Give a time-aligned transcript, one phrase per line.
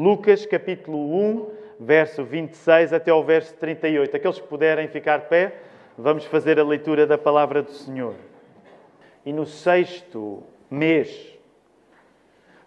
[0.00, 4.16] Lucas capítulo 1, verso 26 até ao verso 38.
[4.16, 5.56] Aqueles que puderem ficar pé,
[5.98, 8.14] vamos fazer a leitura da palavra do Senhor.
[9.26, 11.38] E no sexto mês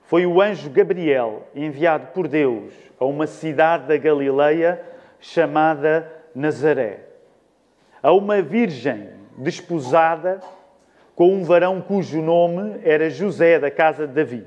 [0.04, 4.80] foi o anjo Gabriel enviado por Deus a uma cidade da Galileia
[5.20, 7.00] chamada Nazaré,
[8.04, 9.10] a uma virgem
[9.40, 10.40] desposada
[11.16, 14.46] com um varão cujo nome era José da casa de Davi.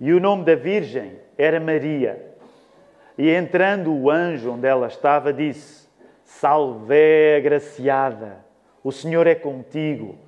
[0.00, 2.34] E o nome da virgem era Maria.
[3.18, 5.88] E entrando o anjo onde ela estava, disse:
[6.24, 8.44] Salve, agraciada,
[8.82, 10.18] o Senhor é contigo,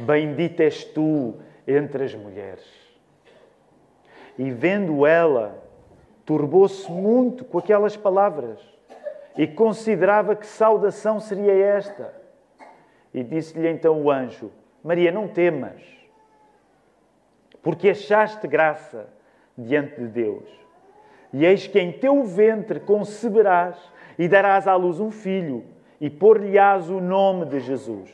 [0.00, 1.36] bendita és tu
[1.66, 2.64] entre as mulheres.
[4.38, 5.62] E vendo ela,
[6.24, 8.60] turbou-se muito com aquelas palavras
[9.36, 12.14] e considerava que saudação seria esta.
[13.12, 14.52] E disse-lhe então o anjo:
[14.84, 15.82] Maria, não temas,
[17.62, 19.15] porque achaste graça
[19.56, 20.66] diante de Deus.
[21.32, 23.76] E eis que em teu ventre conceberás
[24.18, 25.64] e darás à luz um filho,
[26.00, 28.10] e por-lhe-ás o nome de Jesus.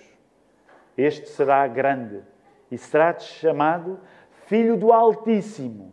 [0.96, 2.20] Este será grande
[2.70, 3.98] e será-te chamado
[4.46, 5.92] Filho do Altíssimo.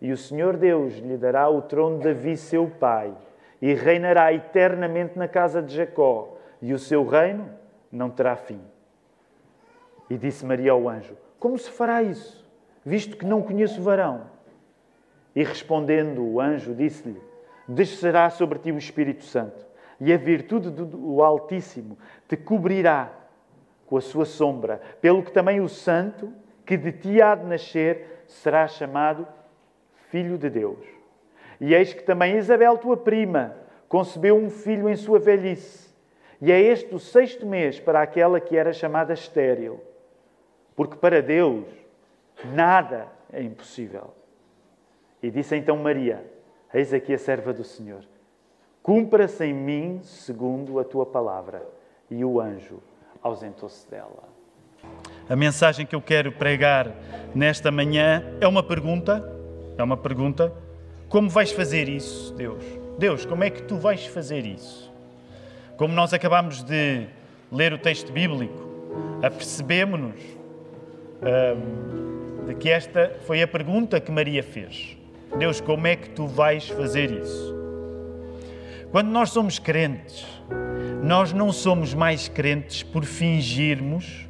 [0.00, 3.14] E o Senhor Deus lhe dará o trono de Davi, seu pai,
[3.60, 7.48] e reinará eternamente na casa de Jacó, e o seu reino
[7.90, 8.60] não terá fim.
[10.10, 12.46] E disse Maria ao anjo: Como se fará isso,
[12.84, 14.35] visto que não conheço varão?
[15.36, 17.20] E respondendo o anjo, disse-lhe:
[17.68, 19.66] Descerá sobre ti o Espírito Santo,
[20.00, 23.12] e a virtude do Altíssimo te cobrirá
[23.86, 26.32] com a sua sombra, pelo que também o Santo,
[26.64, 29.28] que de ti há de nascer, será chamado
[30.10, 30.78] Filho de Deus.
[31.60, 33.54] E eis que também Isabel, tua prima,
[33.88, 35.94] concebeu um filho em sua velhice.
[36.40, 39.80] E é este o sexto mês para aquela que era chamada estéril.
[40.74, 41.64] Porque para Deus
[42.44, 44.12] nada é impossível.
[45.22, 46.24] E disse então Maria:
[46.72, 48.04] Eis aqui a serva do Senhor.
[48.82, 51.66] Cumpra-se em mim segundo a tua palavra.
[52.10, 52.80] E o anjo
[53.22, 54.28] ausentou-se dela.
[55.28, 56.94] A mensagem que eu quero pregar
[57.34, 59.28] nesta manhã é uma pergunta.
[59.76, 60.52] É uma pergunta.
[61.08, 62.64] Como vais fazer isso, Deus?
[62.98, 64.92] Deus, como é que tu vais fazer isso?
[65.76, 67.06] Como nós acabamos de
[67.50, 68.54] ler o texto bíblico,
[69.22, 70.20] apercebemos-nos
[71.22, 74.96] hum, de que esta foi a pergunta que Maria fez.
[75.38, 77.54] Deus, como é que tu vais fazer isso?
[78.90, 80.26] Quando nós somos crentes,
[81.02, 84.26] nós não somos mais crentes por fingirmos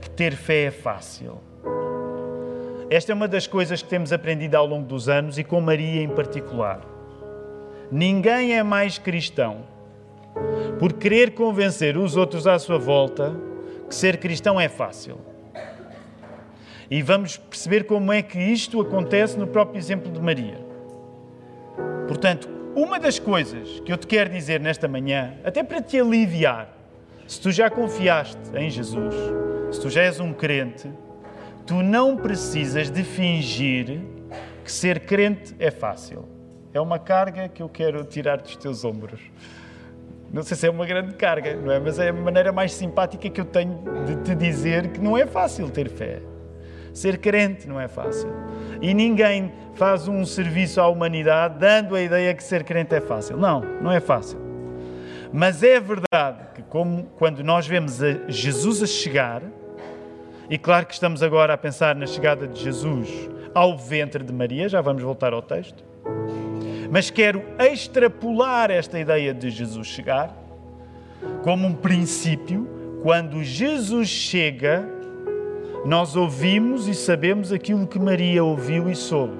[0.00, 1.40] que ter fé é fácil.
[2.90, 6.02] Esta é uma das coisas que temos aprendido ao longo dos anos e com Maria
[6.02, 6.80] em particular.
[7.92, 9.58] Ninguém é mais cristão
[10.78, 13.36] por querer convencer os outros à sua volta
[13.88, 15.18] que ser cristão é fácil.
[16.90, 20.58] E vamos perceber como é que isto acontece no próprio exemplo de Maria.
[22.06, 26.74] Portanto, uma das coisas que eu te quero dizer nesta manhã, até para te aliviar,
[27.26, 29.14] se tu já confiaste em Jesus,
[29.70, 30.90] se tu já és um crente,
[31.66, 34.00] tu não precisas de fingir
[34.64, 36.24] que ser crente é fácil.
[36.72, 39.20] É uma carga que eu quero tirar dos teus ombros.
[40.32, 41.78] Não sei se é uma grande carga, não é?
[41.78, 45.26] Mas é a maneira mais simpática que eu tenho de te dizer que não é
[45.26, 46.22] fácil ter fé.
[46.98, 48.28] Ser crente não é fácil.
[48.82, 53.36] E ninguém faz um serviço à humanidade dando a ideia que ser crente é fácil.
[53.36, 54.36] Não, não é fácil.
[55.32, 59.42] Mas é verdade que, como quando nós vemos a Jesus a chegar,
[60.50, 64.68] e claro que estamos agora a pensar na chegada de Jesus ao ventre de Maria,
[64.68, 65.84] já vamos voltar ao texto,
[66.90, 70.36] mas quero extrapolar esta ideia de Jesus chegar
[71.44, 72.68] como um princípio.
[73.04, 74.97] Quando Jesus chega,
[75.84, 79.36] nós ouvimos e sabemos aquilo que Maria ouviu e soube.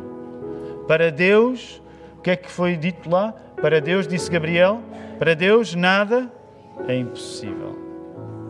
[0.87, 1.83] Para Deus,
[2.19, 3.33] o que é que foi dito lá?
[3.61, 4.81] Para Deus, disse Gabriel,
[5.19, 6.33] para Deus nada
[6.87, 7.77] é impossível.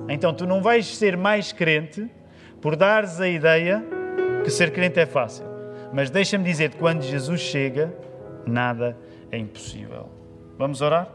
[0.08, 2.08] Então tu não vais ser mais crente
[2.60, 3.84] por dares a ideia
[4.44, 5.46] que ser crente é fácil.
[5.92, 7.94] Mas deixa-me dizer-te, quando Jesus chega,
[8.46, 8.96] nada
[9.30, 10.08] é impossível.
[10.58, 11.08] Vamos orar?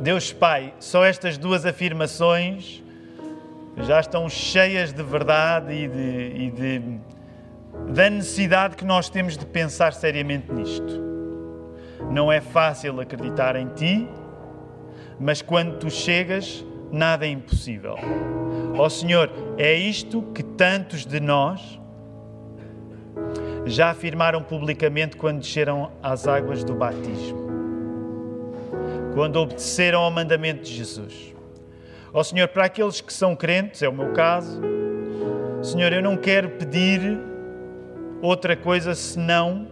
[0.00, 2.82] Deus Pai, só estas duas afirmações
[3.76, 6.82] já estão cheias de verdade e, de, e de,
[7.92, 10.98] da necessidade que nós temos de pensar seriamente nisto.
[12.10, 14.08] Não é fácil acreditar em Ti,
[15.18, 17.96] mas quando Tu chegas, nada é impossível.
[18.78, 21.78] Ó oh, Senhor, é isto que tantos de nós
[23.66, 27.49] já afirmaram publicamente quando desceram às águas do batismo
[29.14, 31.34] quando obedeceram ao mandamento de Jesus.
[32.12, 34.60] Ó Senhor, para aqueles que são crentes, é o meu caso,
[35.62, 37.18] Senhor, eu não quero pedir
[38.22, 39.68] outra coisa senão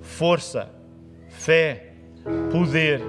[0.00, 0.70] força,
[1.28, 1.92] fé,
[2.50, 3.00] poder,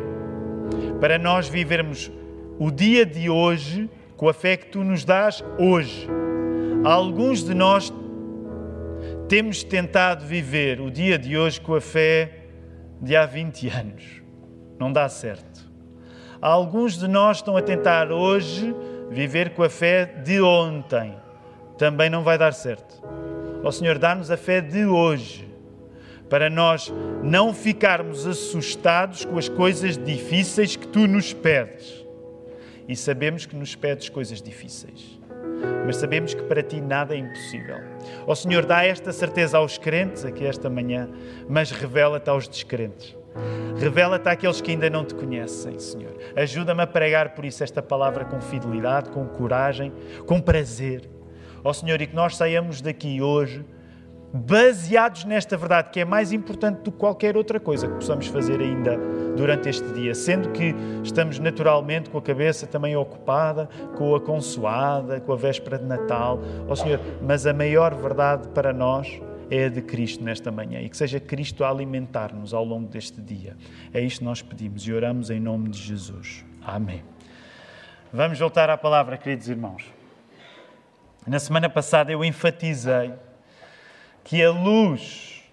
[0.99, 2.11] para nós vivermos
[2.59, 6.07] o dia de hoje com a fé que tu nos dás hoje.
[6.83, 7.91] Alguns de nós
[9.27, 12.39] temos tentado viver o dia de hoje com a fé
[13.01, 14.20] de há 20 anos.
[14.81, 15.69] Não dá certo.
[16.41, 18.75] Alguns de nós estão a tentar hoje
[19.11, 21.15] viver com a fé de ontem.
[21.77, 22.99] Também não vai dar certo.
[23.63, 25.47] Ó Senhor, dá-nos a fé de hoje,
[26.27, 26.91] para nós
[27.21, 32.03] não ficarmos assustados com as coisas difíceis que tu nos pedes.
[32.87, 35.21] E sabemos que nos pedes coisas difíceis
[35.85, 37.77] mas sabemos que para ti nada é impossível.
[38.25, 41.09] Ó Senhor, dá esta certeza aos crentes aqui esta manhã,
[41.47, 43.15] mas revela-te aos descrentes.
[43.77, 46.15] Revela-te àqueles que ainda não te conhecem, Senhor.
[46.35, 49.91] Ajuda-me a pregar por isso esta palavra com fidelidade, com coragem,
[50.25, 51.09] com prazer.
[51.63, 53.65] Ó oh, Senhor, e que nós saiamos daqui hoje
[54.33, 58.61] baseados nesta verdade, que é mais importante do que qualquer outra coisa que possamos fazer
[58.61, 58.97] ainda
[59.35, 60.73] durante este dia, sendo que
[61.03, 63.67] estamos naturalmente com a cabeça também ocupada,
[63.97, 68.47] com a consoada, com a véspera de Natal, ó oh, Senhor, mas a maior verdade
[68.49, 72.63] para nós é a de Cristo nesta manhã e que seja Cristo a alimentar-nos ao
[72.63, 73.57] longo deste dia.
[73.93, 76.45] É isto que nós pedimos e oramos em nome de Jesus.
[76.63, 77.03] Amém.
[78.13, 79.83] Vamos voltar à palavra, queridos irmãos.
[81.27, 83.13] Na semana passada eu enfatizei
[84.23, 85.43] que a luz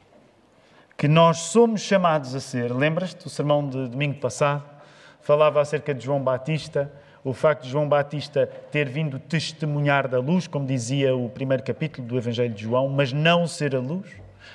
[0.97, 4.65] que nós somos chamados a ser, lembras-te do sermão de domingo passado?
[5.21, 6.91] Falava acerca de João Batista,
[7.25, 12.07] o facto de João Batista ter vindo testemunhar da luz, como dizia o primeiro capítulo
[12.07, 14.07] do Evangelho de João, mas não ser a luz.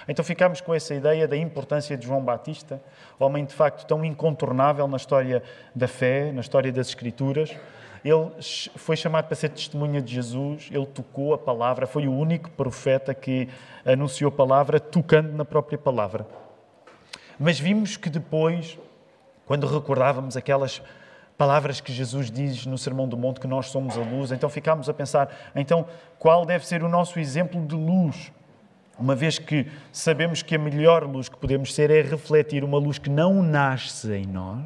[0.07, 2.81] Então ficámos com essa ideia da importância de João Batista,
[3.19, 5.43] homem de facto tão incontornável na história
[5.73, 7.55] da fé, na história das Escrituras.
[8.03, 8.29] Ele
[8.75, 13.13] foi chamado para ser testemunha de Jesus, ele tocou a palavra, foi o único profeta
[13.13, 13.47] que
[13.85, 16.27] anunciou a palavra tocando na própria palavra.
[17.39, 18.77] Mas vimos que depois,
[19.45, 20.81] quando recordávamos aquelas
[21.43, 24.87] palavras que Jesus diz no Sermão do Monte, que nós somos a luz, então ficámos
[24.87, 25.85] a pensar, então
[26.17, 28.31] qual deve ser o nosso exemplo de luz?
[28.97, 32.97] Uma vez que sabemos que a melhor luz que podemos ser é refletir uma luz
[32.97, 34.65] que não nasce em nós,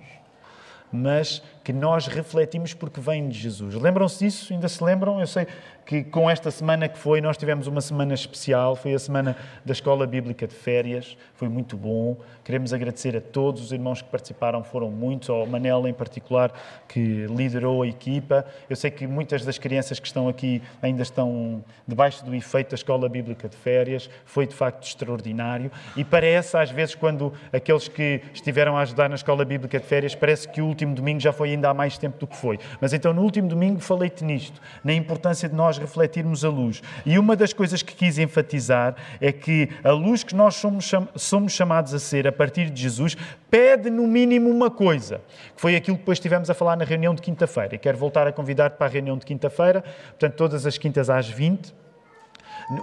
[0.91, 3.75] mas que nós refletimos porque vem de Jesus.
[3.75, 4.53] Lembram-se disso?
[4.53, 5.19] Ainda se lembram?
[5.19, 5.45] Eu sei
[5.85, 9.71] que com esta semana que foi, nós tivemos uma semana especial, foi a semana da
[9.71, 12.17] Escola Bíblica de Férias, foi muito bom.
[12.43, 16.53] Queremos agradecer a todos os irmãos que participaram, foram muitos, ao Manel em particular,
[16.87, 18.45] que liderou a equipa.
[18.69, 22.75] Eu sei que muitas das crianças que estão aqui ainda estão debaixo do efeito da
[22.75, 25.71] Escola Bíblica de Férias, foi de facto extraordinário.
[25.95, 30.13] E parece, às vezes, quando aqueles que estiveram a ajudar na Escola Bíblica de Férias,
[30.15, 32.59] parece que o último domingo já foi ainda há mais tempo do que foi.
[32.79, 36.81] Mas então, no último domingo, falei-te nisto, na importância de nós refletirmos a luz.
[37.05, 41.51] E uma das coisas que quis enfatizar é que a luz que nós somos, somos
[41.51, 43.15] chamados a ser a partir de Jesus
[43.49, 45.21] pede no mínimo uma coisa,
[45.55, 47.75] que foi aquilo que depois estivemos a falar na reunião de quinta-feira.
[47.75, 51.27] E quero voltar a convidar-te para a reunião de quinta-feira, portanto, todas as quintas às
[51.27, 51.86] 20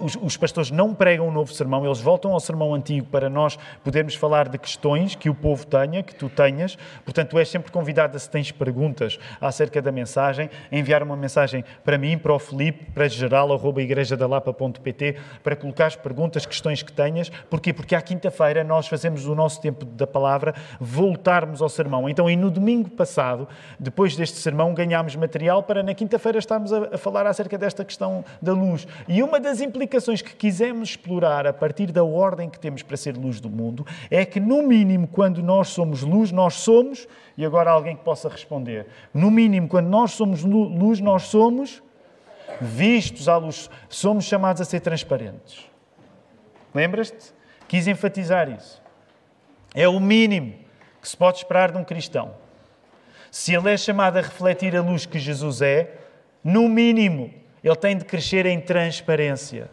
[0.01, 3.59] os, os, pastores não pregam um novo sermão, eles voltam ao sermão antigo para nós
[3.83, 6.77] podermos falar de questões que o povo tenha, que tu tenhas.
[7.05, 11.65] Portanto, tu és sempre convidado, se tens perguntas acerca da mensagem, a enviar uma mensagem
[11.85, 16.93] para mim, para o Felipe, para geral, arroba igrejadalapa.pt, para colocar as perguntas, questões que
[16.93, 17.29] tenhas.
[17.51, 17.73] Porquê?
[17.73, 22.09] Porque à quinta-feira nós fazemos o nosso tempo da palavra voltarmos ao sermão.
[22.09, 23.47] Então, e no domingo passado,
[23.79, 28.25] depois deste sermão, ganhámos material para na quinta-feira estarmos a, a falar acerca desta questão
[28.41, 28.87] da luz.
[29.07, 33.17] E uma das implicações que quisemos explorar a partir da ordem que temos para ser
[33.17, 37.73] luz do mundo é que, no mínimo, quando nós somos luz, nós somos, e agora
[37.73, 41.83] alguém que possa responder, no mínimo, quando nós somos luz, nós somos
[42.61, 45.69] vistos à luz, somos chamados a ser transparentes.
[46.73, 47.35] Lembras-te?
[47.67, 48.81] Quis enfatizar isso.
[49.75, 50.55] É o mínimo
[51.03, 52.35] que se pode esperar de um cristão.
[53.29, 55.95] Se ele é chamado a refletir a luz que Jesus é,
[56.45, 59.71] no mínimo, ele tem de crescer em transparência.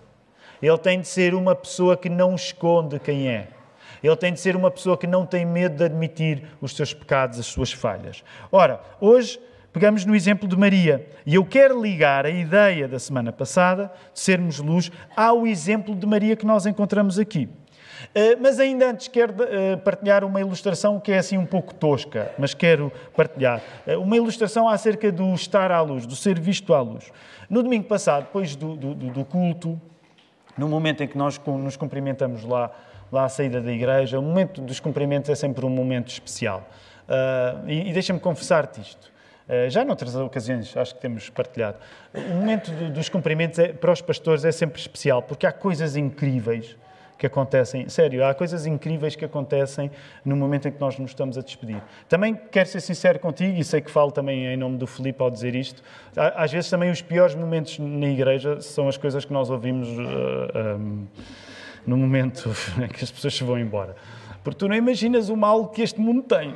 [0.61, 3.49] Ele tem de ser uma pessoa que não esconde quem é.
[4.01, 7.37] Ele tem de ser uma pessoa que não tem medo de admitir os seus pecados,
[7.37, 8.23] as suas falhas.
[8.49, 9.37] Ora, hoje
[9.73, 11.05] pegamos no exemplo de Maria.
[11.25, 16.07] E eu quero ligar a ideia da semana passada, de sermos luz, ao exemplo de
[16.07, 17.49] Maria que nós encontramos aqui.
[18.13, 22.31] Eh, mas ainda antes quero eh, partilhar uma ilustração que é assim um pouco tosca,
[22.37, 23.61] mas quero partilhar.
[23.85, 27.11] Eh, uma ilustração acerca do estar à luz, do ser visto à luz.
[27.49, 29.79] No domingo passado, depois do, do, do culto,
[30.57, 32.71] no momento em que nós nos cumprimentamos lá,
[33.11, 36.67] lá à saída da igreja, o momento dos cumprimentos é sempre um momento especial.
[37.07, 39.11] Uh, e, e deixa-me confessar-te isto.
[39.67, 41.77] Já noutras ocasiões, acho que temos partilhado.
[42.13, 45.97] O momento do, dos cumprimentos é, para os pastores é sempre especial, porque há coisas
[45.97, 46.77] incríveis
[47.21, 47.87] que acontecem.
[47.87, 49.91] Sério, há coisas incríveis que acontecem
[50.25, 51.79] no momento em que nós nos estamos a despedir.
[52.09, 55.29] Também quero ser sincero contigo, e sei que falo também em nome do Filipe ao
[55.29, 55.83] dizer isto.
[56.15, 60.01] Às vezes também os piores momentos na igreja são as coisas que nós ouvimos uh,
[60.01, 61.07] eh, um,
[61.85, 62.49] no momento
[62.83, 63.95] em que as pessoas se vão embora.
[64.43, 66.49] Porque tu não imaginas o mal que este mundo tem.
[66.49, 66.55] Uh,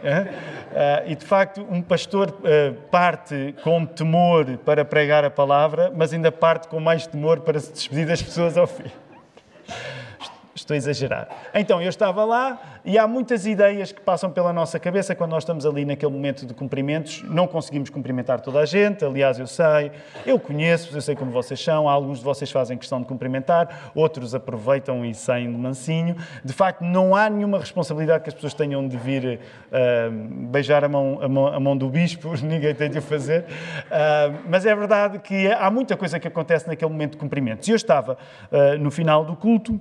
[1.05, 6.31] e de facto, um pastor uh, parte com temor para pregar a palavra, mas ainda
[6.31, 9.04] parte com mais temor para se despedir das pessoas ao fim.
[10.65, 11.27] Estou a exagerar.
[11.53, 15.43] Então, eu estava lá e há muitas ideias que passam pela nossa cabeça quando nós
[15.43, 17.21] estamos ali naquele momento de cumprimentos.
[17.21, 19.91] Não conseguimos cumprimentar toda a gente, aliás, eu sei,
[20.25, 24.33] eu conheço, eu sei como vocês são, alguns de vocês fazem questão de cumprimentar, outros
[24.33, 26.15] aproveitam e saem de mansinho.
[26.43, 30.89] De facto, não há nenhuma responsabilidade que as pessoas tenham de vir uh, beijar a
[30.89, 33.41] mão, a, mão, a mão, do bispo, ninguém tem de o fazer.
[33.41, 37.67] Uh, mas é verdade que há muita coisa que acontece naquele momento de cumprimentos.
[37.67, 38.17] E eu estava
[38.51, 39.79] uh, no final do culto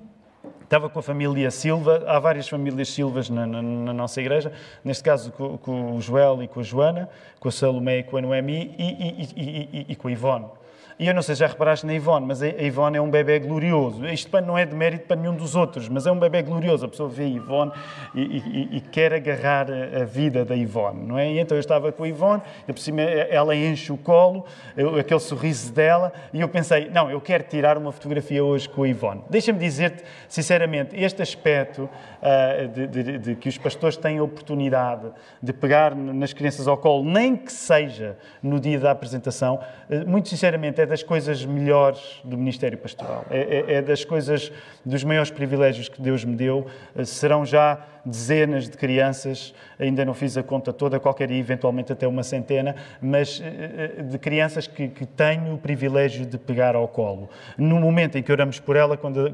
[0.64, 4.50] Estava com a família Silva, há várias famílias Silvas na, na, na nossa igreja,
[4.82, 8.16] neste caso com, com, o Joel e com a Joana, com a Salomé e com
[8.16, 10.46] a Noemi e, e, e, e com a Ivone.
[10.98, 13.40] E eu não sei se já reparaste na Ivone, mas a Ivone é um bebê
[13.40, 14.06] glorioso.
[14.06, 16.86] Isto não é de mérito para nenhum dos outros, mas é um bebê glorioso.
[16.86, 17.72] A pessoa vê a Ivone
[18.14, 21.32] e, e, e quer agarrar a vida da Ivone, não é?
[21.32, 24.44] E então eu estava com a Ivone, e por cima ela enche o colo,
[24.76, 28.84] eu, aquele sorriso dela, e eu pensei, não, eu quero tirar uma fotografia hoje com
[28.84, 29.22] a Ivone.
[29.28, 35.10] Deixa-me dizer-te, sinceramente, este aspecto uh, de, de, de que os pastores têm a oportunidade
[35.42, 39.60] de pegar nas crianças ao colo, nem que seja no dia da apresentação,
[39.90, 43.24] uh, muito sinceramente, é das coisas melhores do ministério pastoral.
[43.30, 44.52] É, é, é, das coisas,
[44.84, 46.66] dos maiores privilégios que Deus me deu.
[47.04, 52.06] Serão já dezenas de crianças, ainda não fiz a conta toda, qualquer dia, eventualmente até
[52.06, 56.86] uma centena, mas eh, eh, de crianças que, que tenho o privilégio de pegar ao
[56.86, 57.30] colo.
[57.56, 59.32] No momento em que oramos por, ela, quando,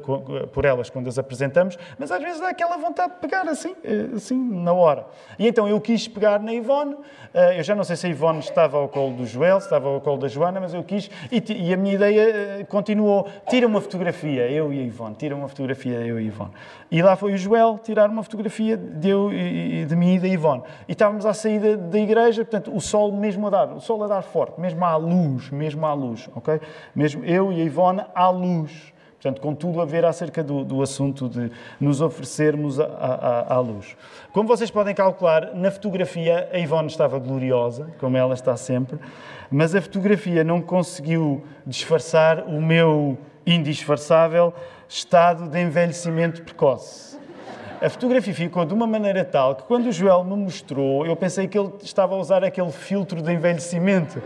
[0.53, 4.15] por elas, quando as apresentamos, mas às vezes dá aquela vontade de pegar assim, eh,
[4.15, 5.05] assim, na hora.
[5.39, 6.97] E então eu quis pegar na Ivone,
[7.57, 10.19] eu já não sei se a Ivone estava ao colo do Joel, estava ao colo
[10.19, 14.73] da Joana, mas eu quis, e, e a minha ideia continuou, tira uma fotografia, eu
[14.73, 16.51] e a Ivone, tira uma fotografia, eu e a Ivone.
[16.91, 20.63] E lá foi o Joel tirar uma fotografia de eu, de mim e da Ivone.
[20.89, 24.07] E estávamos à saída da igreja, portanto, o sol mesmo a dar, o sol a
[24.07, 26.61] dar forte, mesmo à luz, mesmo à luz, ok?
[26.95, 28.93] Mesmo eu e a Ivone à luz.
[29.21, 33.95] Portanto, com tudo a ver acerca do, do assunto de nos oferecermos à luz.
[34.33, 38.99] Como vocês podem calcular, na fotografia a Ivone estava gloriosa, como ela está sempre,
[39.51, 44.55] mas a fotografia não conseguiu disfarçar o meu indisfarçável
[44.89, 47.19] estado de envelhecimento precoce.
[47.83, 51.47] A fotografia ficou de uma maneira tal que quando o Joel me mostrou, eu pensei
[51.47, 54.23] que ele estava a usar aquele filtro de envelhecimento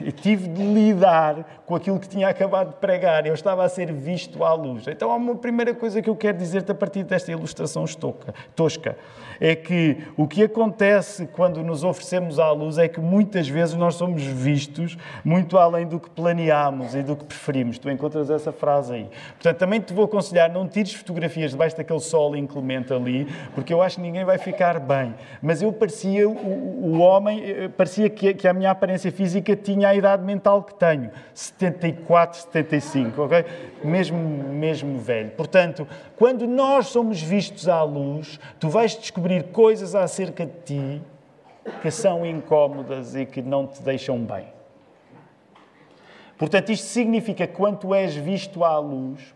[0.00, 3.26] e tive de lidar com aquilo que tinha acabado de pregar.
[3.26, 4.86] Eu estava a ser visto à luz.
[4.86, 8.96] Então, há uma primeira coisa que eu quero dizer-te a partir desta ilustração estoca, tosca.
[9.40, 13.94] É que o que acontece quando nos oferecemos à luz é que muitas vezes nós
[13.94, 17.78] somos vistos muito além do que planeámos e do que preferimos.
[17.78, 19.10] Tu encontras essa frase aí.
[19.34, 23.80] Portanto, também te vou aconselhar, não tires fotografias debaixo daquele sol inclemente ali, porque eu
[23.80, 25.14] acho que ninguém vai ficar bem.
[25.40, 29.56] Mas eu parecia, o, o homem, eh, parecia que, que a minha aparência física física
[29.56, 33.44] tinha a idade mental que tenho, 74, 75, ok?
[33.84, 35.30] Mesmo, mesmo velho.
[35.30, 41.02] Portanto, quando nós somos vistos à luz, tu vais descobrir coisas acerca de ti
[41.82, 44.46] que são incómodas e que não te deixam bem.
[46.36, 49.34] Portanto, isto significa que quando tu és visto à luz,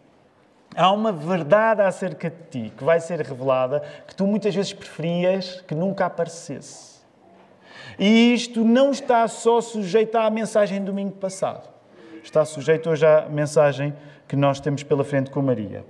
[0.74, 5.60] há uma verdade acerca de ti que vai ser revelada que tu muitas vezes preferias
[5.66, 6.91] que nunca aparecesse.
[7.98, 11.68] E isto não está só sujeito à mensagem do domingo passado.
[12.22, 13.92] Está sujeito hoje à mensagem
[14.28, 15.84] que nós temos pela frente com Maria.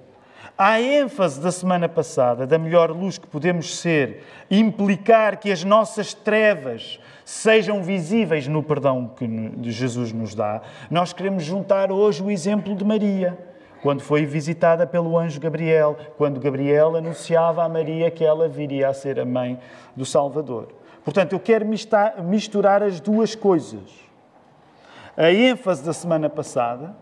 [0.57, 6.13] A ênfase da semana passada, da melhor luz que podemos ser, implicar que as nossas
[6.13, 9.27] trevas sejam visíveis no perdão que
[9.71, 13.39] Jesus nos dá, nós queremos juntar hoje o exemplo de Maria,
[13.83, 18.95] quando foi visitada pelo anjo Gabriel, quando Gabriel anunciava a Maria que ela viria a
[18.95, 19.59] ser a mãe
[19.97, 20.69] do Salvador.
[21.05, 23.83] Portanto, eu quero misturar as duas coisas.
[25.17, 26.95] A ênfase da semana passada,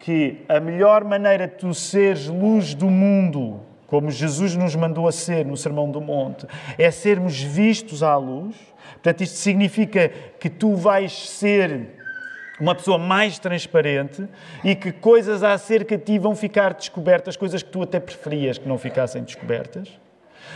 [0.00, 5.12] que a melhor maneira de tu seres luz do mundo, como Jesus nos mandou a
[5.12, 8.56] ser no Sermão do Monte, é sermos vistos à luz.
[8.94, 11.98] Portanto, isto significa que tu vais ser
[12.60, 14.28] uma pessoa mais transparente
[14.62, 18.68] e que coisas acerca de ti vão ficar descobertas, coisas que tu até preferias que
[18.68, 19.88] não ficassem descobertas.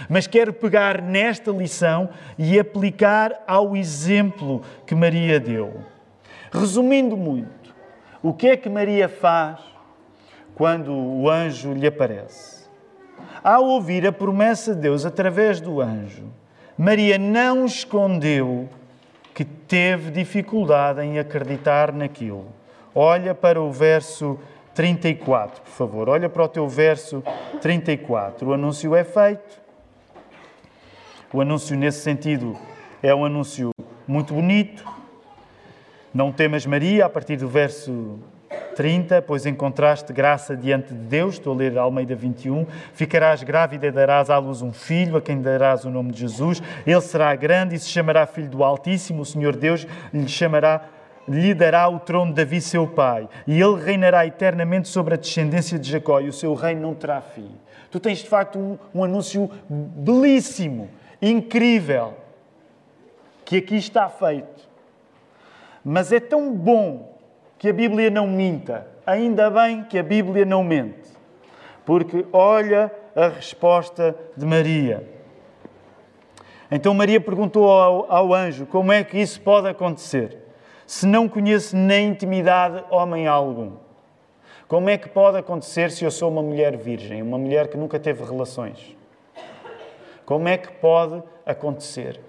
[0.09, 5.83] Mas quero pegar nesta lição e aplicar ao exemplo que Maria deu.
[6.53, 7.75] Resumindo muito,
[8.23, 9.61] o que é que Maria faz
[10.55, 12.67] quando o anjo lhe aparece?
[13.43, 16.27] Ao ouvir a promessa de Deus através do anjo,
[16.77, 18.69] Maria não escondeu
[19.35, 22.47] que teve dificuldade em acreditar naquilo.
[22.95, 24.39] Olha para o verso
[24.75, 26.09] 34, por favor.
[26.09, 27.23] Olha para o teu verso
[27.61, 28.49] 34.
[28.49, 29.61] O anúncio é feito.
[31.31, 32.57] O anúncio, nesse sentido,
[33.03, 33.71] é um anúncio
[34.07, 34.83] muito bonito.
[36.13, 38.19] Não temas, Maria, a partir do verso
[38.75, 43.91] 30, pois encontraste graça diante de Deus, estou a ler Almeida 21, ficarás grávida e
[43.91, 46.63] darás à luz um filho, a quem darás o nome de Jesus.
[46.87, 49.21] Ele será grande e se chamará Filho do Altíssimo.
[49.21, 50.89] O Senhor Deus lhe chamará
[51.29, 55.79] lhe dará o trono de Davi, seu pai, e ele reinará eternamente sobre a descendência
[55.79, 57.51] de Jacó, e o seu reino não terá fim.
[57.91, 60.89] Tu tens de facto um, um anúncio belíssimo,
[61.21, 62.15] incrível,
[63.45, 64.69] que aqui está feito.
[65.85, 67.19] Mas é tão bom
[67.59, 68.87] que a Bíblia não minta.
[69.07, 71.09] Ainda bem que a Bíblia não mente.
[71.85, 75.09] Porque olha a resposta de Maria.
[76.71, 80.37] Então Maria perguntou ao, ao anjo: como é que isso pode acontecer?
[80.87, 83.73] Se não conheço na intimidade homem algum.
[84.69, 87.99] Como é que pode acontecer se eu sou uma mulher virgem, uma mulher que nunca
[87.99, 88.98] teve relações?
[90.29, 92.21] Como é que pode acontecer?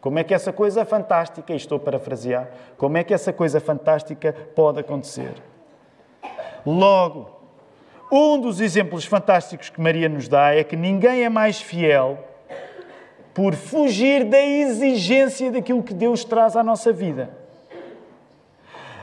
[0.00, 4.34] Como é que essa coisa fantástica, e estou parafrasear, como é que essa coisa fantástica
[4.56, 5.32] pode acontecer?
[6.66, 7.30] Logo,
[8.10, 12.18] um dos exemplos fantásticos que Maria nos dá é que ninguém é mais fiel
[13.32, 17.30] por fugir da exigência daquilo que Deus traz à nossa vida.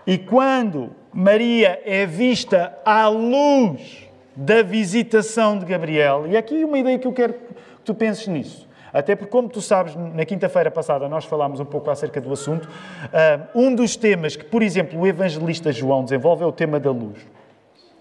[0.05, 6.99] E quando Maria é vista à luz da visitação de Gabriel, e aqui uma ideia
[6.99, 7.52] que eu quero
[7.83, 8.67] que tu penses nisso.
[8.93, 12.65] Até porque, como tu sabes, na quinta-feira passada nós falámos um pouco acerca do assunto.
[12.65, 16.91] Uh, um dos temas que, por exemplo, o evangelista João desenvolve é o tema da
[16.91, 17.17] luz.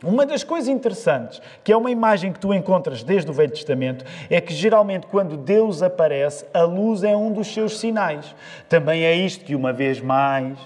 [0.05, 4.05] Uma das coisas interessantes, que é uma imagem que tu encontras desde o Velho Testamento,
[4.29, 8.35] é que geralmente quando Deus aparece, a luz é um dos seus sinais.
[8.69, 10.59] Também é isto que, uma vez mais,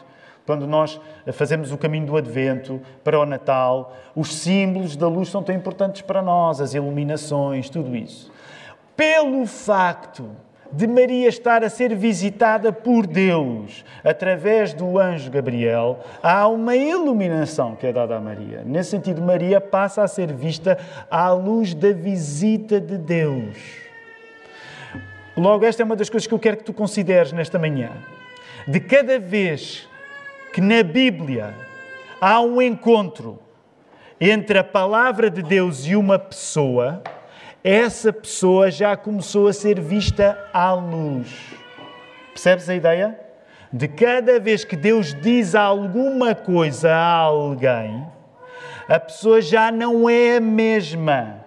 [0.46, 1.00] quando nós
[1.32, 6.02] fazemos o caminho do Advento para o Natal, os símbolos da luz são tão importantes
[6.02, 8.34] para nós, as iluminações, tudo isso
[8.96, 10.30] pelo facto
[10.72, 17.76] de Maria estar a ser visitada por Deus através do anjo Gabriel, há uma iluminação
[17.76, 18.62] que é dada a Maria.
[18.64, 20.78] Nesse sentido, Maria passa a ser vista
[21.10, 23.56] à luz da visita de Deus.
[25.36, 27.90] Logo, esta é uma das coisas que eu quero que tu consideres nesta manhã.
[28.66, 29.88] De cada vez
[30.52, 31.54] que na Bíblia
[32.20, 33.38] há um encontro
[34.20, 37.02] entre a palavra de Deus e uma pessoa,
[37.68, 41.52] essa pessoa já começou a ser vista à luz.
[42.28, 43.18] Percebes a ideia?
[43.72, 48.06] De cada vez que Deus diz alguma coisa a alguém,
[48.88, 51.44] a pessoa já não é a mesma.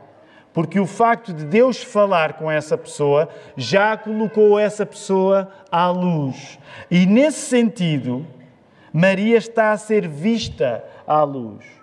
[0.51, 6.59] Porque o facto de Deus falar com essa pessoa já colocou essa pessoa à luz.
[6.91, 8.27] E nesse sentido,
[8.91, 11.78] Maria está a ser vista à luz.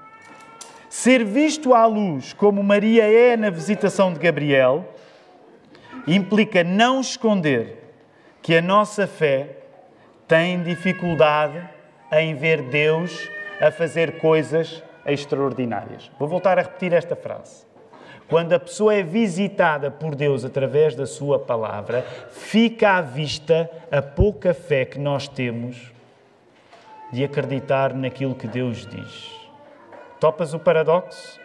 [0.99, 4.83] Ser visto à luz, como Maria é na visitação de Gabriel,
[6.07, 7.93] implica não esconder
[8.41, 9.59] que a nossa fé
[10.27, 11.63] tem dificuldade
[12.11, 13.29] em ver Deus
[13.61, 16.11] a fazer coisas extraordinárias.
[16.19, 17.67] Vou voltar a repetir esta frase.
[18.27, 24.01] Quando a pessoa é visitada por Deus através da Sua palavra, fica à vista a
[24.01, 25.93] pouca fé que nós temos
[27.13, 29.46] de acreditar naquilo que Deus diz.
[30.21, 31.39] Topas o paradoxo?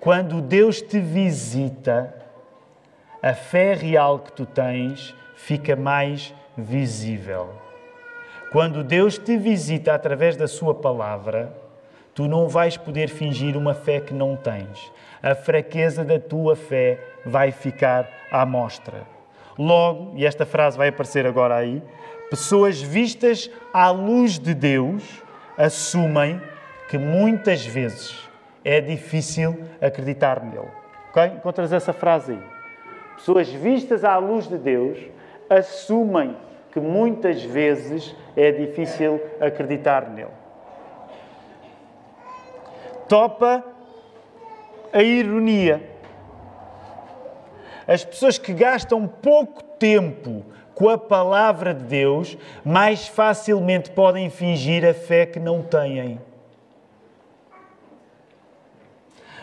[0.00, 2.14] Quando Deus te visita,
[3.22, 7.50] a fé real que tu tens fica mais visível.
[8.50, 11.52] Quando Deus te visita através da Sua palavra,
[12.14, 14.92] tu não vais poder fingir uma fé que não tens.
[15.22, 19.02] A fraqueza da tua fé vai ficar à mostra.
[19.56, 21.82] Logo, e esta frase vai aparecer agora aí,
[22.30, 25.02] pessoas vistas à luz de Deus
[25.56, 26.40] assumem
[26.88, 28.28] que muitas vezes
[28.64, 30.68] é difícil acreditar nele.
[31.10, 31.26] Okay?
[31.36, 32.42] Encontras essa frase aí.
[33.16, 34.98] Pessoas vistas à luz de Deus
[35.50, 36.36] assumem
[36.72, 40.30] que muitas vezes é difícil acreditar nele.
[43.08, 43.64] Topa
[44.92, 45.82] a ironia.
[47.86, 54.86] As pessoas que gastam pouco tempo com a palavra de Deus mais facilmente podem fingir
[54.86, 56.20] a fé que não têm.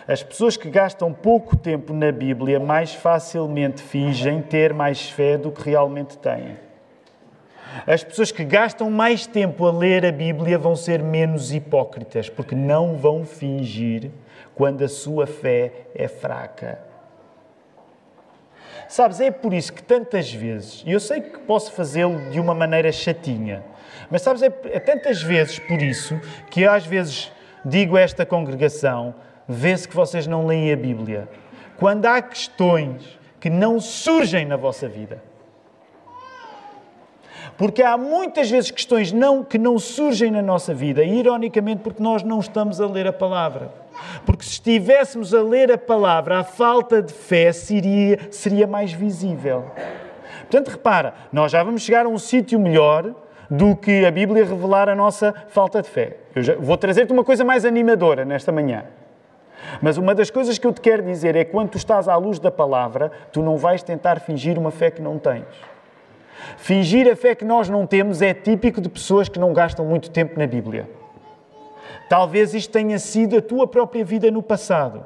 [0.07, 5.51] As pessoas que gastam pouco tempo na Bíblia mais facilmente fingem ter mais fé do
[5.51, 6.57] que realmente têm.
[7.87, 12.55] As pessoas que gastam mais tempo a ler a Bíblia vão ser menos hipócritas, porque
[12.55, 14.11] não vão fingir
[14.53, 16.79] quando a sua fé é fraca.
[18.87, 22.53] Sabes, é por isso que tantas vezes, e eu sei que posso fazê-lo de uma
[22.53, 23.63] maneira chatinha,
[24.09, 26.19] mas sabes, é, é tantas vezes por isso
[26.51, 27.31] que às vezes
[27.65, 29.15] digo a esta congregação:
[29.47, 31.27] vê-se que vocês não leem a Bíblia.
[31.77, 35.21] Quando há questões que não surgem na vossa vida.
[37.57, 42.23] Porque há muitas vezes questões não, que não surgem na nossa vida, ironicamente, porque nós
[42.23, 43.71] não estamos a ler a palavra.
[44.25, 49.65] Porque se estivéssemos a ler a palavra, a falta de fé seria, seria mais visível.
[50.41, 53.13] Portanto, repara, nós já vamos chegar a um sítio melhor
[53.49, 56.17] do que a Bíblia revelar a nossa falta de fé.
[56.35, 58.85] Eu já, vou trazer-te uma coisa mais animadora nesta manhã.
[59.81, 62.15] Mas uma das coisas que eu te quero dizer é que quando tu estás à
[62.15, 65.45] luz da palavra, tu não vais tentar fingir uma fé que não tens.
[66.57, 70.09] Fingir a fé que nós não temos é típico de pessoas que não gastam muito
[70.11, 70.89] tempo na Bíblia.
[72.07, 75.05] Talvez isto tenha sido a tua própria vida no passado,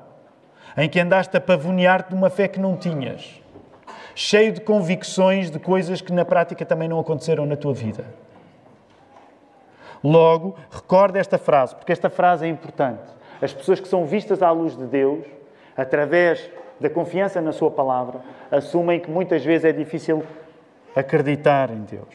[0.77, 3.41] em que andaste a pavonear-te de uma fé que não tinhas,
[4.13, 8.05] cheio de convicções de coisas que na prática também não aconteceram na tua vida.
[10.03, 13.18] Logo, recorda esta frase, porque esta frase é importante.
[13.41, 15.25] As pessoas que são vistas à luz de Deus,
[15.75, 16.49] através
[16.79, 18.19] da confiança na Sua palavra,
[18.51, 20.23] assumem que muitas vezes é difícil
[20.95, 22.07] acreditar em Deus.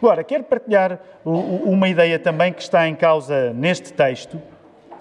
[0.00, 4.40] Agora, quero partilhar uma ideia também que está em causa neste texto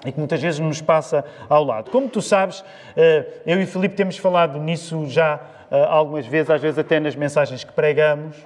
[0.05, 1.91] e que muitas vezes nos passa ao lado.
[1.91, 2.63] Como tu sabes,
[2.95, 5.39] eh, eu e Filipe temos falado nisso já
[5.69, 8.37] eh, algumas vezes, às vezes até nas mensagens que pregamos.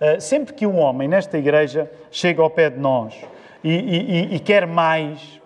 [0.00, 3.14] Eh, sempre que um homem nesta igreja chega ao pé de nós
[3.62, 5.40] e, e, e quer mais,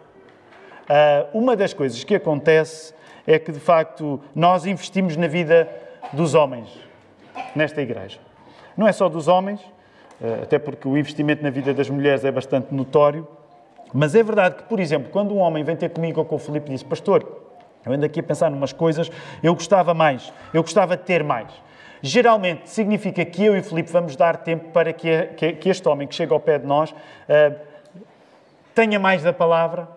[1.33, 2.95] uma das coisas que acontece
[3.27, 5.69] é que, de facto, nós investimos na vida
[6.13, 6.69] dos homens
[7.55, 8.19] nesta igreja.
[8.77, 9.61] Não é só dos homens,
[10.23, 13.27] eh, até porque o investimento na vida das mulheres é bastante notório,
[13.93, 16.39] mas é verdade que, por exemplo, quando um homem vem ter comigo ou com o
[16.39, 17.27] Filipe e diz: Pastor,
[17.85, 19.11] eu ando aqui a pensar em umas coisas,
[19.43, 21.51] eu gostava mais, eu gostava de ter mais.
[22.03, 25.09] Geralmente significa que eu e o Filipe vamos dar tempo para que,
[25.65, 27.59] este homem que chega ao pé de nós uh,
[28.75, 29.89] tenha mais da palavra,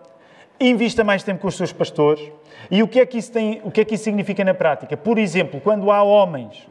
[0.60, 2.30] invista mais tempo com os seus pastores.
[2.70, 4.96] E o que, é que isso tem, o que é que isso significa na prática?
[4.96, 6.68] Por exemplo, quando há homens,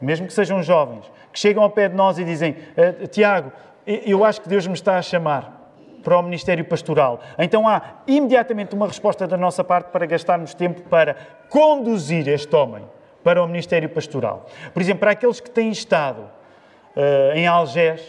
[0.00, 3.52] mesmo que sejam jovens, que chegam ao pé de nós e dizem: eh, Tiago,
[3.86, 5.58] eu acho que Deus me está a chamar
[6.02, 7.20] para o ministério pastoral.
[7.38, 11.16] Então há imediatamente uma resposta da nossa parte para gastarmos tempo para
[11.48, 12.84] conduzir este homem
[13.22, 14.46] para o ministério pastoral.
[14.72, 18.00] Por exemplo, para aqueles que têm estado uh, em Algés,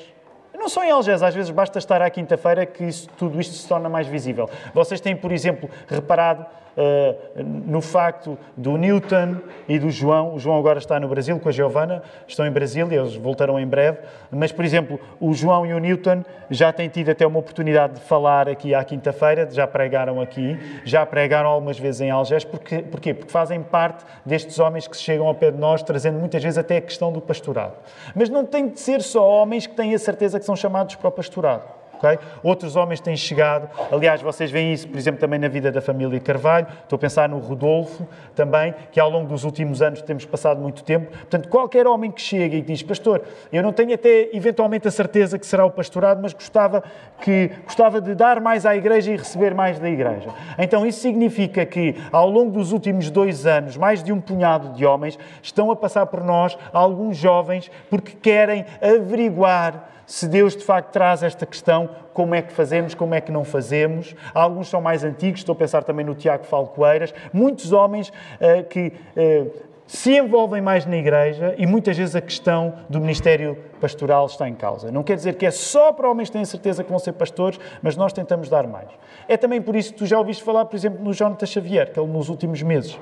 [0.59, 3.67] não só em Algés, às vezes basta estar à quinta-feira que isso, tudo isto se
[3.67, 4.49] torna mais visível.
[4.73, 6.45] Vocês têm, por exemplo, reparado
[6.77, 10.35] uh, no facto do Newton e do João.
[10.35, 13.67] O João agora está no Brasil com a Giovana, estão em Brasília, eles voltarão em
[13.67, 13.99] breve.
[14.31, 18.01] Mas, por exemplo, o João e o Newton já têm tido até uma oportunidade de
[18.01, 22.43] falar aqui à quinta-feira, já pregaram aqui, já pregaram algumas vezes em Algés.
[22.43, 22.79] Porquê?
[22.79, 23.13] Porquê?
[23.13, 26.77] Porque fazem parte destes homens que chegam ao pé de nós, trazendo muitas vezes até
[26.77, 27.73] a questão do pastorado.
[28.15, 31.07] Mas não tem de ser só homens que têm a certeza que são chamados para
[31.07, 31.78] o pastorado.
[31.99, 32.17] Okay?
[32.41, 36.19] Outros homens têm chegado, aliás, vocês veem isso, por exemplo, também na vida da família
[36.19, 36.65] Carvalho.
[36.81, 40.81] Estou a pensar no Rodolfo também, que ao longo dos últimos anos temos passado muito
[40.81, 41.11] tempo.
[41.11, 45.37] Portanto, qualquer homem que chega e diz, pastor, eu não tenho até eventualmente a certeza
[45.37, 46.81] que será o pastorado, mas gostava,
[47.21, 50.29] que, gostava de dar mais à igreja e receber mais da igreja.
[50.57, 54.85] Então, isso significa que ao longo dos últimos dois anos, mais de um punhado de
[54.85, 60.91] homens estão a passar por nós, alguns jovens, porque querem averiguar se Deus de facto
[60.91, 64.15] traz esta questão, como é que fazemos, como é que não fazemos.
[64.33, 68.87] Alguns são mais antigos, estou a pensar também no Tiago Falcoeiras, muitos homens uh, que
[68.87, 69.51] uh,
[69.85, 74.55] se envolvem mais na igreja e muitas vezes a questão do ministério pastoral está em
[74.55, 74.91] causa.
[74.91, 77.59] Não quer dizer que é só para homens que têm certeza que vão ser pastores,
[77.79, 78.89] mas nós tentamos dar mais.
[79.27, 81.99] É também por isso que tu já ouviste falar, por exemplo, no Jonathan Xavier, que
[81.99, 82.99] ele nos últimos meses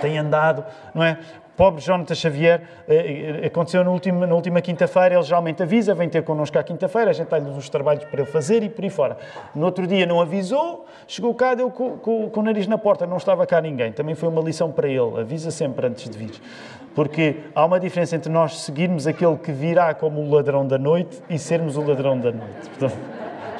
[0.00, 1.18] tem andado, não é?
[1.60, 6.08] Pobre Jonathan Xavier, eh, eh, aconteceu na última, na última quinta-feira, ele geralmente avisa, vem
[6.08, 8.88] ter connosco à quinta-feira, a gente dá-lhe os trabalhos para ele fazer e por aí
[8.88, 9.18] fora.
[9.54, 13.06] No outro dia não avisou, chegou cá, deu com, com, com o nariz na porta,
[13.06, 13.92] não estava cá ninguém.
[13.92, 16.30] Também foi uma lição para ele, avisa sempre antes de vir.
[16.94, 21.22] Porque há uma diferença entre nós seguirmos aquele que virá como o ladrão da noite
[21.28, 22.70] e sermos o ladrão da noite.
[22.70, 22.96] Portanto,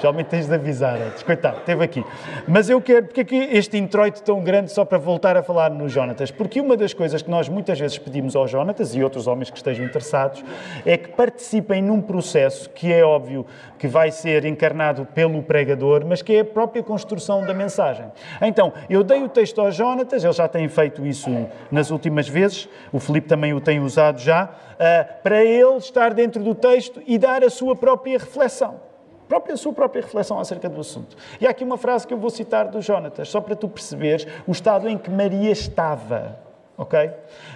[0.00, 1.22] Geralmente tens de avisar antes.
[1.22, 2.04] Coitado, esteve aqui.
[2.48, 5.70] Mas eu quero, porque é que este introito tão grande só para voltar a falar
[5.70, 6.30] no Jonatas?
[6.30, 9.58] Porque uma das coisas que nós muitas vezes pedimos ao Jonatas e outros homens que
[9.58, 10.42] estejam interessados
[10.86, 13.44] é que participem num processo que é óbvio
[13.78, 18.06] que vai ser encarnado pelo pregador, mas que é a própria construção da mensagem.
[18.40, 21.30] Então, eu dei o texto ao Jonatas, ele já tem feito isso
[21.70, 26.42] nas últimas vezes, o Filipe também o tem usado já, uh, para ele estar dentro
[26.42, 28.89] do texto e dar a sua própria reflexão
[29.30, 31.16] própria, a sua própria reflexão acerca do assunto.
[31.40, 34.26] E há aqui uma frase que eu vou citar do Jonatas, só para tu perceberes
[34.44, 36.40] o estado em que Maria estava.
[36.76, 36.98] Ok?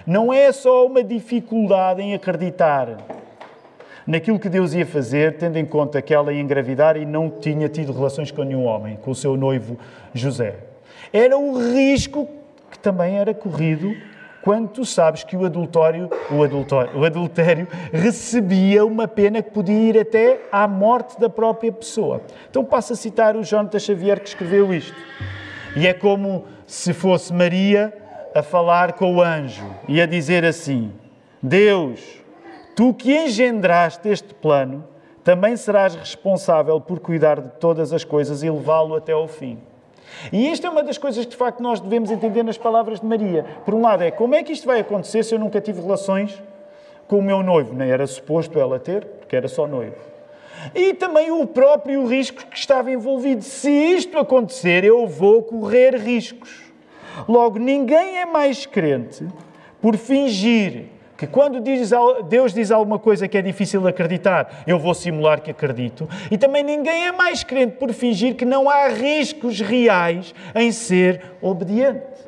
[0.07, 2.97] Não é só uma dificuldade em acreditar
[4.07, 7.67] naquilo que Deus ia fazer, tendo em conta que ela ia engravidar e não tinha
[7.67, 9.77] tido relações com nenhum homem, com o seu noivo
[10.13, 10.55] José.
[11.11, 12.29] Era o risco
[12.71, 13.93] que também era corrido
[14.45, 19.89] quando tu sabes que o adultério, o adultério, o adultério recebia uma pena que podia
[19.89, 22.21] ir até à morte da própria pessoa.
[22.47, 24.95] Então passo a citar o Jonathan Xavier que escreveu isto.
[25.75, 27.91] E é como se fosse Maria
[28.35, 30.93] a falar com o anjo e a dizer assim:
[31.41, 31.99] Deus,
[32.75, 34.85] tu que engendraste este plano,
[35.23, 39.57] também serás responsável por cuidar de todas as coisas e levá-lo até ao fim.
[40.31, 43.05] E isto é uma das coisas que de facto nós devemos entender nas palavras de
[43.05, 43.45] Maria.
[43.65, 46.41] Por um lado, é como é que isto vai acontecer se eu nunca tive relações
[47.07, 47.73] com o meu noivo?
[47.73, 49.95] Nem era suposto ela ter, porque era só noivo.
[50.73, 53.43] E também o próprio risco que estava envolvido.
[53.43, 56.63] Se isto acontecer, eu vou correr riscos.
[57.27, 59.25] Logo, ninguém é mais crente
[59.81, 61.61] por fingir que quando
[62.23, 66.07] Deus diz alguma coisa que é difícil acreditar, eu vou simular que acredito.
[66.29, 71.21] E também ninguém é mais crente por fingir que não há riscos reais em ser
[71.41, 72.25] obediente.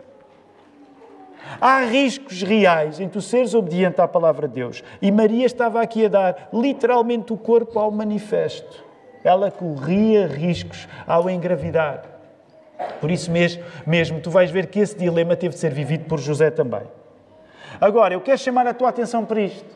[1.60, 4.84] Há riscos reais em tu seres obediente à palavra de Deus.
[5.02, 8.86] E Maria estava aqui a dar literalmente o corpo ao manifesto.
[9.24, 12.04] Ela corria riscos ao engravidar.
[13.02, 16.20] Por isso mesmo, mesmo tu vais ver que esse dilema teve de ser vivido por
[16.20, 16.84] José também.
[17.80, 19.76] Agora, eu quero chamar a tua atenção para isto.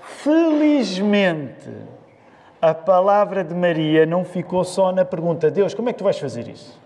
[0.00, 1.70] Felizmente,
[2.60, 6.18] a palavra de Maria não ficou só na pergunta: Deus, como é que tu vais
[6.18, 6.80] fazer isso?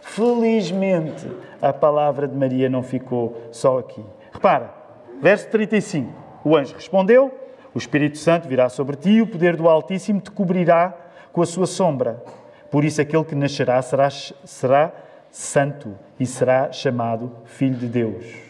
[0.00, 1.26] Felizmente,
[1.60, 4.04] a palavra de Maria não ficou só aqui.
[4.32, 4.72] Repara,
[5.20, 6.12] verso 35.
[6.44, 7.32] O anjo respondeu:
[7.74, 10.94] O Espírito Santo virá sobre ti e o poder do Altíssimo te cobrirá
[11.32, 12.22] com a sua sombra.
[12.70, 14.92] Por isso, aquele que nascerá será, será
[15.30, 18.43] santo e será chamado Filho de Deus.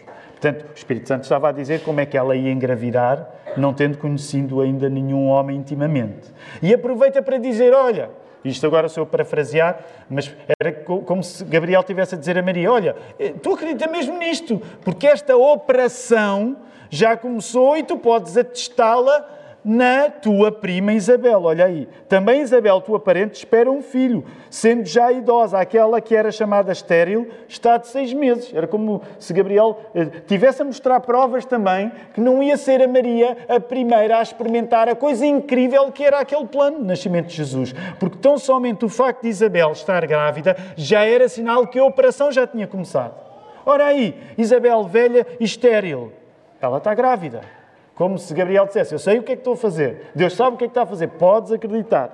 [0.44, 3.26] Portanto, o Espírito Santo estava a dizer como é que ela ia engravidar,
[3.56, 6.30] não tendo conhecido ainda nenhum homem intimamente.
[6.62, 8.10] E aproveita para dizer: olha,
[8.44, 9.78] isto agora sou eu parafrasear,
[10.10, 10.30] mas
[10.60, 14.60] era como se Gabriel tivesse a dizer a Maria: Olha, eh, tu acredita mesmo nisto,
[14.84, 16.58] porque esta operação
[16.90, 19.26] já começou e tu podes atestá-la
[19.64, 21.42] na tua prima Isabel.
[21.42, 21.88] Olha aí.
[22.08, 25.58] Também Isabel, tua parente, espera um filho, sendo já idosa.
[25.58, 28.52] Aquela que era chamada estéril está de seis meses.
[28.52, 32.88] Era como se Gabriel eh, tivesse a mostrar provas também que não ia ser a
[32.88, 37.36] Maria a primeira a experimentar a coisa incrível que era aquele plano de nascimento de
[37.36, 37.74] Jesus.
[37.98, 42.30] Porque tão somente o facto de Isabel estar grávida já era sinal que a operação
[42.30, 43.14] já tinha começado.
[43.64, 46.12] Ora aí, Isabel velha e estéril.
[46.60, 47.63] Ela está grávida.
[47.94, 50.10] Como se Gabriel dissesse: Eu sei o que é que estou a fazer.
[50.14, 51.08] Deus sabe o que é que está a fazer.
[51.08, 52.10] Podes acreditar.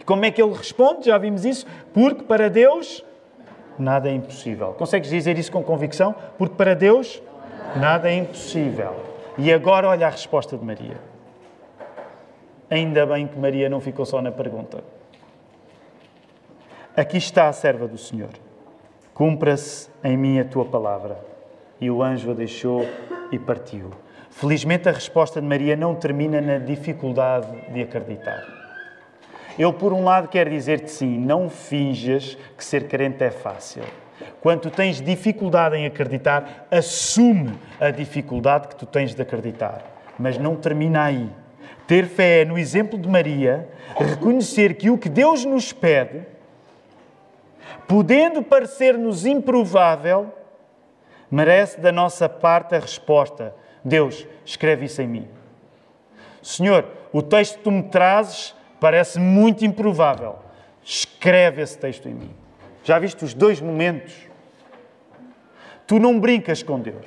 [0.00, 1.06] E como é que ele responde?
[1.06, 1.66] Já vimos isso.
[1.92, 3.04] Porque para Deus
[3.78, 4.74] nada é impossível.
[4.74, 6.14] Consegues dizer isso com convicção?
[6.38, 7.22] Porque para Deus
[7.76, 8.94] nada é impossível.
[9.38, 10.96] E agora olha a resposta de Maria.
[12.70, 14.82] Ainda bem que Maria não ficou só na pergunta.
[16.96, 18.30] Aqui está a serva do Senhor.
[19.14, 21.18] Cumpra-se em mim a tua palavra.
[21.80, 22.86] E o anjo a deixou
[23.30, 23.90] e partiu.
[24.32, 28.44] Felizmente, a resposta de Maria não termina na dificuldade de acreditar.
[29.58, 33.82] Eu, por um lado, quero dizer-te sim, não finjas que ser crente é fácil.
[34.40, 39.84] Quando tu tens dificuldade em acreditar, assume a dificuldade que tu tens de acreditar.
[40.18, 41.30] Mas não termina aí.
[41.86, 46.22] Ter fé é, no exemplo de Maria, reconhecer que o que Deus nos pede,
[47.86, 50.32] podendo parecer-nos improvável,
[51.30, 55.28] merece da nossa parte a resposta Deus, escreve isso em mim.
[56.42, 60.36] Senhor, o texto que tu me trazes parece muito improvável.
[60.84, 62.30] Escreve esse texto em mim.
[62.84, 64.12] Já viste os dois momentos?
[65.86, 67.06] Tu não brincas com Deus.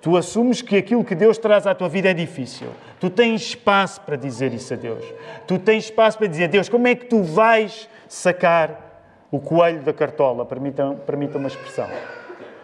[0.00, 2.68] Tu assumes que aquilo que Deus traz à tua vida é difícil.
[2.98, 5.04] Tu tens espaço para dizer isso a Deus.
[5.46, 9.92] Tu tens espaço para dizer, Deus, como é que tu vais sacar o coelho da
[9.92, 10.46] cartola?
[10.46, 11.88] Permita, permita uma expressão.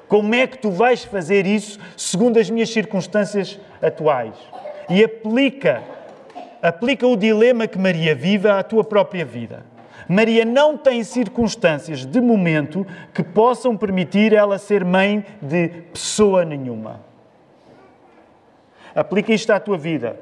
[0.09, 4.35] Como é que tu vais fazer isso segundo as minhas circunstâncias atuais?
[4.89, 5.83] E aplica
[6.63, 9.65] aplica o dilema que Maria vive à tua própria vida.
[10.09, 17.01] Maria não tem circunstâncias de momento que possam permitir ela ser mãe de pessoa nenhuma.
[18.95, 20.19] Aplica isto à tua vida.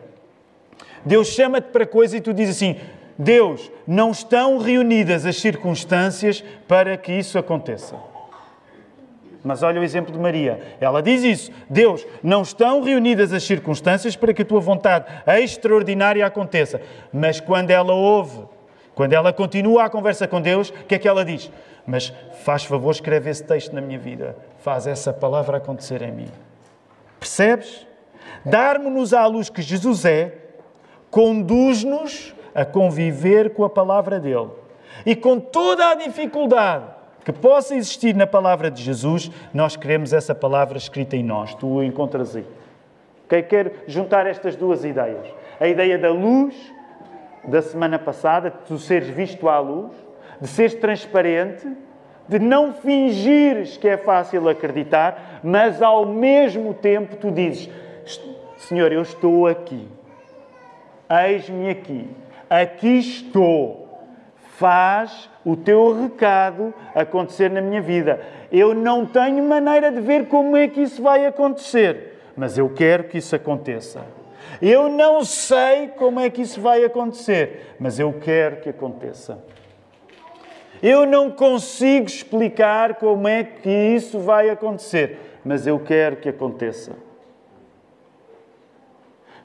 [1.04, 2.76] Deus chama-te para coisa e tu dizes assim:
[3.18, 8.13] Deus, não estão reunidas as circunstâncias para que isso aconteça.
[9.44, 10.58] Mas olha o exemplo de Maria.
[10.80, 11.52] Ela diz isso.
[11.68, 16.80] Deus, não estão reunidas as circunstâncias para que a tua vontade extraordinária aconteça.
[17.12, 18.42] Mas quando ela ouve,
[18.94, 21.50] quando ela continua a conversa com Deus, o que é que ela diz?
[21.86, 22.10] Mas
[22.42, 24.34] faz favor, escreve esse texto na minha vida.
[24.60, 26.28] Faz essa palavra acontecer em mim.
[27.20, 27.86] Percebes?
[28.46, 30.38] Dar-me-nos à luz que Jesus é,
[31.10, 34.48] conduz-nos a conviver com a palavra dele.
[35.04, 36.84] E com toda a dificuldade
[37.24, 41.54] que possa existir na palavra de Jesus, nós queremos essa palavra escrita em nós.
[41.54, 42.44] Tu a encontras aí.
[43.26, 43.42] Okay?
[43.42, 45.26] Quero juntar estas duas ideias.
[45.58, 46.54] A ideia da luz
[47.46, 49.92] da semana passada, de tu seres visto à luz,
[50.40, 51.66] de seres transparente,
[52.28, 57.70] de não fingires que é fácil acreditar, mas ao mesmo tempo tu dizes:
[58.56, 59.86] Senhor, eu estou aqui.
[61.10, 62.08] Eis-me aqui.
[62.48, 63.83] Aqui estou.
[64.56, 68.20] Faz o teu recado acontecer na minha vida.
[68.52, 73.04] Eu não tenho maneira de ver como é que isso vai acontecer, mas eu quero
[73.04, 74.02] que isso aconteça.
[74.62, 79.42] Eu não sei como é que isso vai acontecer, mas eu quero que aconteça.
[80.82, 86.92] Eu não consigo explicar como é que isso vai acontecer, mas eu quero que aconteça.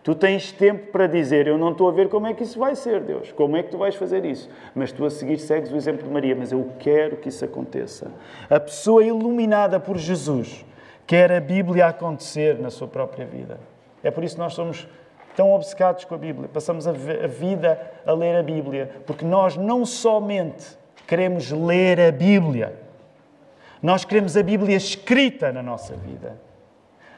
[0.09, 2.75] Tu tens tempo para dizer: Eu não estou a ver como é que isso vai
[2.75, 3.31] ser, Deus.
[3.31, 4.49] Como é que tu vais fazer isso?
[4.73, 6.35] Mas tu a seguir segues o exemplo de Maria.
[6.35, 8.11] Mas eu quero que isso aconteça.
[8.49, 10.65] A pessoa iluminada por Jesus
[11.05, 13.59] quer a Bíblia acontecer na sua própria vida.
[14.01, 14.87] É por isso que nós somos
[15.35, 16.49] tão obcecados com a Bíblia.
[16.51, 18.89] Passamos a vida a ler a Bíblia.
[19.05, 22.73] Porque nós não somente queremos ler a Bíblia,
[23.79, 26.48] nós queremos a Bíblia escrita na nossa vida.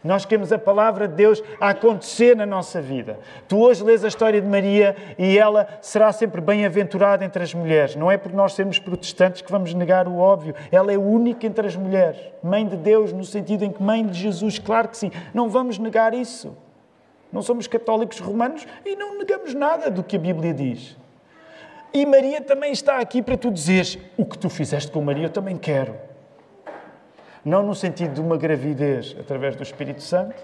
[0.03, 3.19] Nós queremos a palavra de Deus a acontecer na nossa vida.
[3.47, 7.95] Tu hoje lês a história de Maria e ela será sempre bem-aventurada entre as mulheres.
[7.95, 10.55] Não é por nós sermos protestantes que vamos negar o óbvio.
[10.71, 12.19] Ela é única entre as mulheres.
[12.41, 15.11] Mãe de Deus, no sentido em que mãe de Jesus, claro que sim.
[15.35, 16.57] Não vamos negar isso.
[17.31, 20.97] Não somos católicos romanos e não negamos nada do que a Bíblia diz.
[21.93, 25.29] E Maria também está aqui para tu dizeres: o que tu fizeste com Maria, eu
[25.29, 26.10] também quero
[27.43, 30.41] não no sentido de uma gravidez através do Espírito Santo,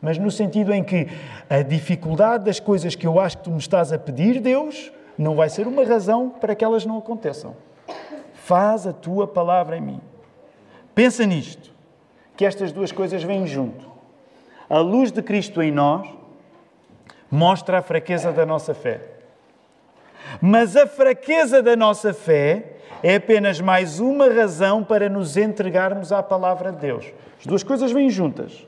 [0.00, 1.08] mas no sentido em que
[1.48, 5.34] a dificuldade das coisas que eu acho que tu me estás a pedir, Deus, não
[5.34, 7.56] vai ser uma razão para que elas não aconteçam.
[8.34, 10.00] Faz a tua palavra em mim.
[10.94, 11.72] Pensa nisto,
[12.36, 13.88] que estas duas coisas vêm junto.
[14.70, 16.08] A luz de Cristo em nós
[17.30, 19.00] mostra a fraqueza da nossa fé.
[20.40, 26.22] Mas a fraqueza da nossa fé é apenas mais uma razão para nos entregarmos à
[26.22, 27.12] palavra de Deus.
[27.38, 28.66] As duas coisas vêm juntas.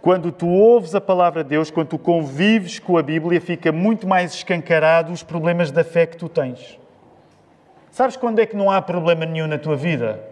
[0.00, 4.08] Quando tu ouves a palavra de Deus, quando tu convives com a Bíblia, fica muito
[4.08, 6.78] mais escancarado os problemas da fé que tu tens.
[7.90, 10.22] Sabes quando é que não há problema nenhum na tua vida?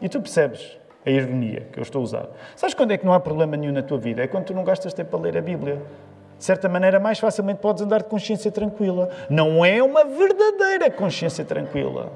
[0.00, 2.26] E tu percebes a ironia que eu estou a usar.
[2.56, 4.22] Sabes quando é que não há problema nenhum na tua vida?
[4.22, 5.82] É quando tu não gastas tempo a ler a Bíblia
[6.42, 9.08] de certa maneira, mais facilmente podes andar de consciência tranquila.
[9.30, 12.10] Não é uma verdadeira consciência tranquila.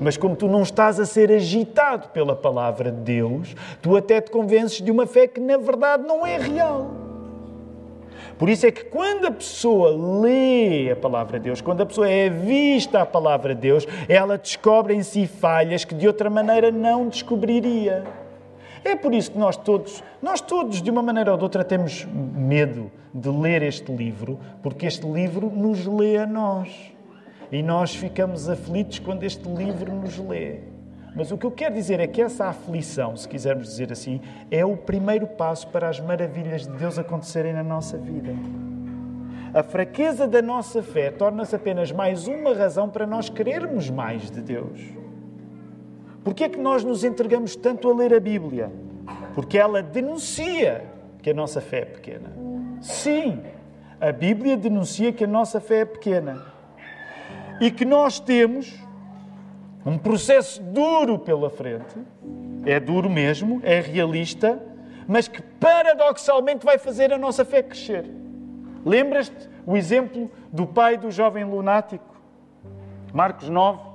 [0.00, 4.30] Mas como tu não estás a ser agitado pela palavra de Deus, tu até te
[4.30, 6.88] convences de uma fé que na verdade não é real.
[8.38, 9.90] Por isso é que quando a pessoa
[10.22, 14.38] lê a palavra de Deus, quando a pessoa é vista a palavra de Deus, ela
[14.38, 18.04] descobre em si falhas que de outra maneira não descobriria.
[18.84, 22.04] É por isso que nós todos, nós todos, de uma maneira ou de outra, temos
[22.04, 26.92] medo de ler este livro, porque este livro nos lê a nós.
[27.50, 30.60] E nós ficamos aflitos quando este livro nos lê.
[31.16, 34.64] Mas o que eu quero dizer é que essa aflição, se quisermos dizer assim, é
[34.64, 38.32] o primeiro passo para as maravilhas de Deus acontecerem na nossa vida.
[39.52, 44.42] A fraqueza da nossa fé torna-se apenas mais uma razão para nós querermos mais de
[44.42, 44.78] Deus.
[46.28, 48.70] Porquê é que nós nos entregamos tanto a ler a Bíblia?
[49.34, 50.84] Porque ela denuncia
[51.22, 52.30] que a nossa fé é pequena.
[52.82, 53.40] Sim,
[53.98, 56.44] a Bíblia denuncia que a nossa fé é pequena.
[57.62, 58.78] E que nós temos
[59.86, 61.96] um processo duro pela frente.
[62.66, 64.62] É duro mesmo, é realista,
[65.06, 68.04] mas que paradoxalmente vai fazer a nossa fé crescer.
[68.84, 72.14] Lembras-te o exemplo do pai do jovem lunático?
[73.14, 73.87] Marcos 9.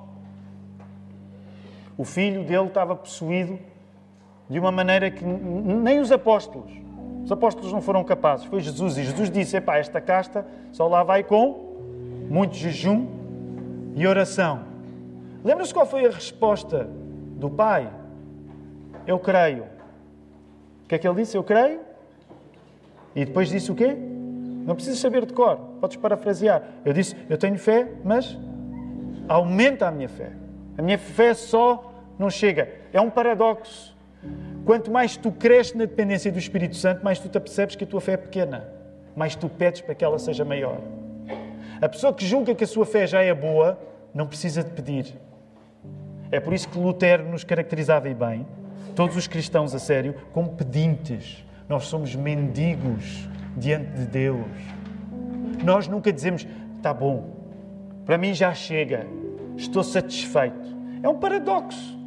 [1.98, 3.60] O filho dele estava possuído
[4.50, 6.72] de uma maneira que nem os apóstolos
[7.24, 8.98] Os apóstolos não foram capazes, foi Jesus.
[8.98, 11.74] E Jesus disse: Epá, esta casta só lá vai com
[12.30, 13.08] muito jejum
[13.96, 14.62] e oração.
[15.44, 16.90] Lembra-se qual foi a resposta
[17.38, 17.92] do Pai?
[19.06, 19.64] Eu creio.
[20.84, 21.38] O que é que ele disse?
[21.38, 21.80] Eu creio.
[23.16, 23.96] E depois disse o quê?
[24.66, 26.64] Não precisas saber de cor, podes parafrasear.
[26.84, 28.38] Eu disse: Eu tenho fé, mas
[29.28, 30.32] aumenta a minha fé.
[30.78, 32.70] A minha fé só não chega.
[32.92, 33.96] É um paradoxo.
[34.66, 37.88] Quanto mais tu cresces na dependência do Espírito Santo, mais tu te apercebes que a
[37.88, 38.66] tua fé é pequena,
[39.16, 40.80] mais tu pedes para que ela seja maior.
[41.82, 43.78] A pessoa que julga que a sua fé já é boa,
[44.14, 45.14] não precisa de pedir.
[46.32, 48.48] É por isso que Lutero nos caracterizava e bem,
[48.96, 51.44] todos os cristãos a sério, como pedintes.
[51.68, 54.48] Nós somos mendigos diante de Deus.
[55.64, 56.48] Nós nunca dizemos,
[56.78, 57.36] está bom,
[58.06, 59.06] para mim já chega,
[59.58, 60.74] estou satisfeito.
[61.02, 61.98] É um paradoxo.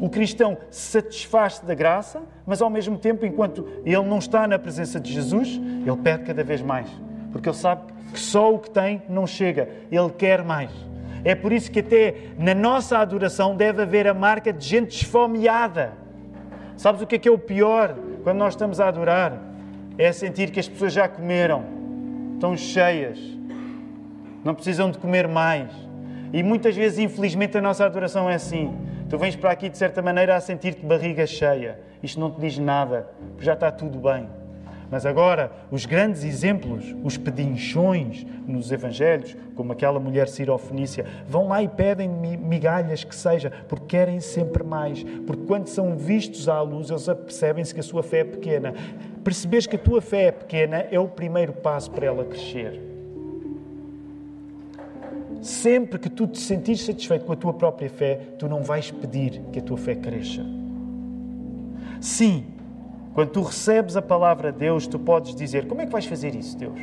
[0.00, 4.98] O cristão satisfaz-se da graça, mas ao mesmo tempo, enquanto ele não está na presença
[4.98, 6.88] de Jesus, ele pede cada vez mais,
[7.30, 10.70] porque ele sabe que só o que tem não chega, ele quer mais.
[11.24, 15.92] É por isso que até na nossa adoração deve haver a marca de gente esfomeada.
[16.76, 19.40] Sabes o que é que é o pior quando nós estamos a adorar?
[19.96, 21.64] É sentir que as pessoas já comeram,
[22.34, 23.20] estão cheias,
[24.42, 25.70] não precisam de comer mais.
[26.32, 28.74] E muitas vezes, infelizmente, a nossa adoração é assim.
[29.08, 31.78] Tu vens para aqui, de certa maneira, a sentir-te barriga cheia.
[32.02, 33.06] Isto não te diz nada,
[33.38, 34.26] já está tudo bem.
[34.90, 41.62] Mas agora, os grandes exemplos, os pedinchões nos Evangelhos, como aquela mulher sirofenícia, vão lá
[41.62, 45.02] e pedem migalhas que seja, porque querem sempre mais.
[45.26, 48.74] Porque quando são vistos à luz, eles apercebem-se que a sua fé é pequena.
[49.24, 52.91] Perceberes que a tua fé é pequena é o primeiro passo para ela crescer.
[55.42, 59.42] Sempre que tu te sentires satisfeito com a tua própria fé, tu não vais pedir
[59.52, 60.46] que a tua fé cresça.
[62.00, 62.46] Sim,
[63.12, 66.34] quando tu recebes a palavra de Deus, tu podes dizer: Como é que vais fazer
[66.36, 66.80] isso, Deus?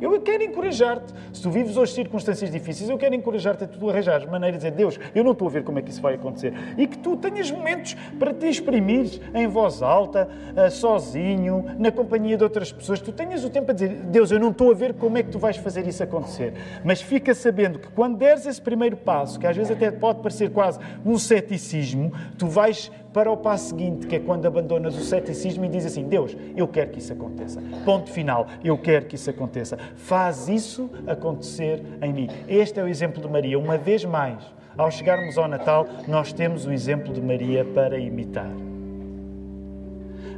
[0.00, 1.12] Eu quero encorajar-te.
[1.32, 4.70] Se tu vives hoje circunstâncias difíceis, eu quero encorajar-te a tu arranjar maneira de dizer:
[4.72, 6.54] Deus, eu não estou a ver como é que isso vai acontecer.
[6.78, 12.36] E que tu tenhas momentos para te exprimir em voz alta, eh, sozinho, na companhia
[12.36, 13.00] de outras pessoas.
[13.00, 15.30] Tu tenhas o tempo para dizer: Deus, eu não estou a ver como é que
[15.30, 16.54] tu vais fazer isso acontecer.
[16.84, 20.50] Mas fica sabendo que quando deres esse primeiro passo, que às vezes até pode parecer
[20.50, 25.64] quase um ceticismo, tu vais para o passo seguinte, que é quando abandonas o ceticismo
[25.64, 27.60] e dizes assim: Deus, eu quero que isso aconteça.
[27.84, 29.76] Ponto final, eu quero que isso aconteça.
[29.96, 32.28] Faz isso acontecer em mim.
[32.48, 33.58] Este é o exemplo de Maria.
[33.58, 34.42] Uma vez mais,
[34.76, 38.50] ao chegarmos ao Natal, nós temos o exemplo de Maria para imitar.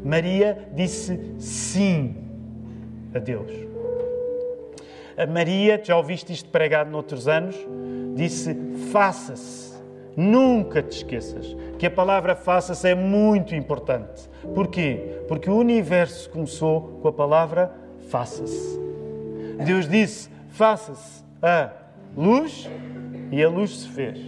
[0.04, 2.16] Maria disse sim
[3.14, 3.52] a Deus.
[5.16, 7.54] A Maria, já ouviste isto pregado noutros anos,
[8.16, 8.56] disse:
[8.90, 9.71] faça-se
[10.16, 14.28] Nunca te esqueças que a palavra faça-se é muito importante.
[14.54, 15.22] Porquê?
[15.26, 17.72] Porque o universo começou com a palavra
[18.08, 18.78] faça-se.
[19.64, 21.70] Deus disse: faça-se a
[22.16, 22.68] luz
[23.30, 24.18] e a luz se fez.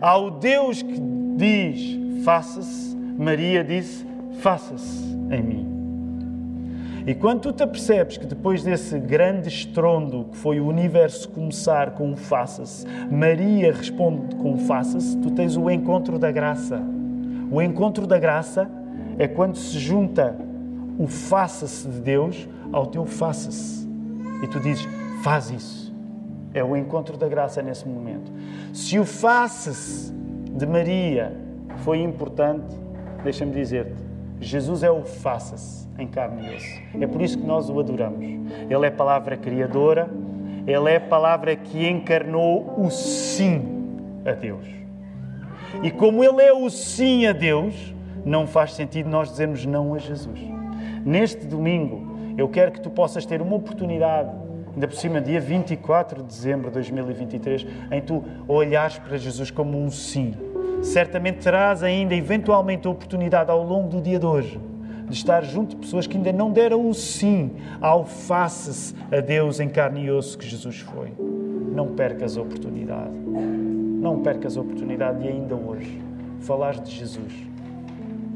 [0.00, 1.00] Ao Deus que
[1.36, 4.06] diz faça-se, Maria disse:
[4.40, 5.77] faça-se em mim.
[7.08, 11.92] E quando tu te apercebes que depois desse grande estrondo que foi o universo começar
[11.92, 16.78] com um faça-se, Maria responde com um faça-se, tu tens o encontro da graça.
[17.50, 18.70] O encontro da graça
[19.18, 20.36] é quando se junta
[20.98, 23.88] o faça-se de Deus ao teu faça-se.
[24.42, 24.86] E tu dizes,
[25.24, 25.96] faz isso.
[26.52, 28.30] É o encontro da graça nesse momento.
[28.74, 31.34] Se o faça-se de Maria
[31.78, 32.76] foi importante,
[33.24, 34.07] deixa-me dizer-te,
[34.40, 37.02] Jesus é o faça-se em carne e osso.
[37.02, 38.24] É por isso que nós o adoramos.
[38.70, 40.08] Ele é palavra criadora,
[40.66, 43.62] ele é palavra que encarnou o sim
[44.24, 44.66] a Deus.
[45.82, 49.98] E como ele é o sim a Deus, não faz sentido nós dizermos não a
[49.98, 50.40] Jesus.
[51.04, 54.30] Neste domingo, eu quero que tu possas ter uma oportunidade,
[54.74, 59.82] ainda por cima, dia 24 de dezembro de 2023, em tu olhares para Jesus como
[59.82, 60.34] um sim.
[60.82, 64.60] Certamente terás ainda, eventualmente, a oportunidade ao longo do dia de hoje
[65.08, 69.58] de estar junto de pessoas que ainda não deram o sim ao face-se a Deus
[69.58, 71.12] em carne e osso que Jesus foi.
[71.18, 73.16] Não percas a oportunidade.
[73.16, 76.00] Não percas a oportunidade de ainda hoje
[76.40, 77.32] falares de Jesus.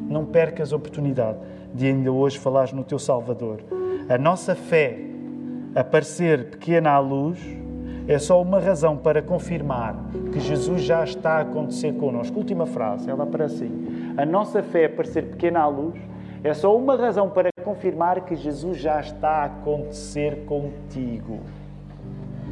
[0.08, 1.38] Não percas a oportunidade
[1.74, 3.60] de ainda hoje falares no teu Salvador.
[4.08, 4.98] A nossa fé
[5.74, 7.38] a parecer pequena à luz
[8.08, 9.96] é só uma razão para confirmar
[10.32, 12.36] que Jesus já está a acontecer connosco.
[12.36, 14.14] Última frase, ela aparece assim.
[14.16, 15.94] A nossa fé a parecer pequena à luz
[16.42, 21.40] é só uma razão para confirmar que Jesus já está a acontecer contigo.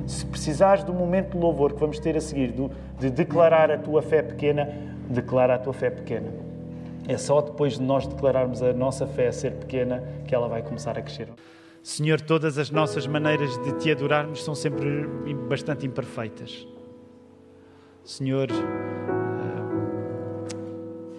[0.07, 2.55] Se precisares do momento de louvor que vamos ter a seguir,
[2.99, 4.69] de declarar a tua fé pequena,
[5.09, 6.29] declara a tua fé pequena.
[7.09, 10.97] É só depois de nós declararmos a nossa fé ser pequena que ela vai começar
[10.97, 11.29] a crescer.
[11.83, 15.07] Senhor, todas as nossas maneiras de te adorarmos são sempre
[15.49, 16.66] bastante imperfeitas.
[18.05, 18.55] Senhor, eh,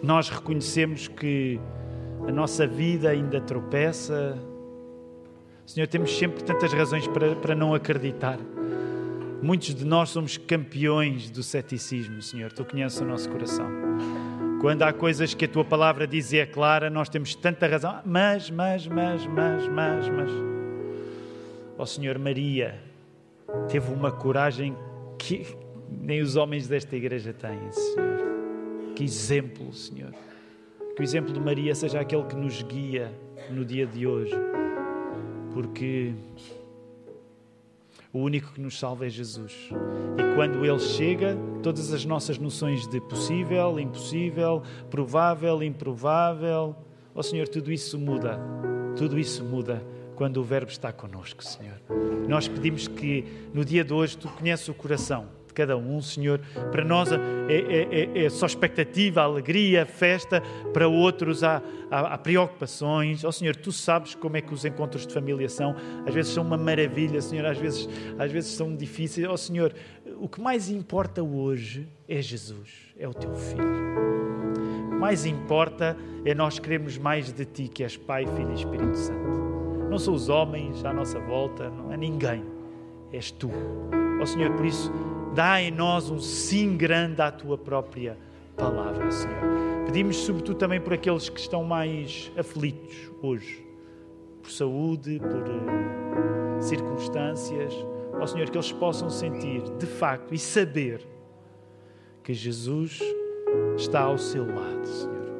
[0.03, 1.59] nós reconhecemos que
[2.27, 4.37] a nossa vida ainda tropeça.
[5.65, 8.37] Senhor, temos sempre tantas razões para, para não acreditar.
[9.41, 12.51] Muitos de nós somos campeões do ceticismo, Senhor.
[12.53, 13.67] Tu conheces o nosso coração.
[14.61, 17.99] Quando há coisas que a tua palavra diz e é clara, nós temos tanta razão.
[18.05, 20.50] Mas, mas, mas, mas, mas, mas.
[21.81, 22.79] Ó Senhor, Maria
[23.67, 24.77] teve uma coragem
[25.17, 25.47] que
[25.89, 28.93] nem os homens desta igreja têm, Senhor.
[28.95, 30.13] Que exemplo, Senhor.
[30.95, 33.11] Que o exemplo de Maria seja aquele que nos guia
[33.49, 34.35] no dia de hoje.
[35.55, 36.13] Porque
[38.13, 39.71] o único que nos salva é Jesus.
[40.19, 46.75] E quando Ele chega, todas as nossas noções de possível, impossível, provável, improvável,
[47.15, 48.39] ó oh, Senhor, tudo isso muda.
[48.95, 49.81] Tudo isso muda
[50.21, 51.81] quando o Verbo está conosco, Senhor.
[52.27, 56.39] Nós pedimos que no dia de hoje Tu conheces o coração de cada um, Senhor.
[56.71, 57.15] Para nós é,
[57.49, 60.39] é, é, é só expectativa, alegria, festa.
[60.71, 61.59] Para outros há,
[61.89, 63.23] há, há, preocupações.
[63.23, 65.75] Oh, Senhor, Tu sabes como é que os encontros de família são.
[66.05, 67.47] Às vezes são uma maravilha, Senhor.
[67.47, 69.27] Às vezes, às vezes são difíceis.
[69.27, 69.73] Oh, Senhor,
[70.19, 73.65] o que mais importa hoje é Jesus, é o Teu Filho.
[74.99, 79.60] Mais importa é nós queremos mais de Ti, que és Pai, Filho e Espírito Santo.
[79.91, 82.43] Não são os homens à nossa volta, não é ninguém.
[83.13, 83.51] És Tu.
[84.19, 84.91] Ó oh, Senhor, por isso
[85.33, 88.17] Dá em nós um sim grande à tua própria
[88.57, 89.85] palavra, Senhor.
[89.85, 93.65] Pedimos, sobretudo, também por aqueles que estão mais aflitos hoje,
[94.41, 97.73] por saúde, por uh, circunstâncias.
[98.19, 101.07] Ó Senhor, que eles possam sentir, de facto, e saber
[102.23, 102.99] que Jesus
[103.77, 105.31] está ao seu lado, Senhor.